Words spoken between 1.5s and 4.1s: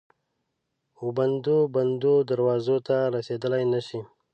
بندو دروازو ته رسیدلای نه شي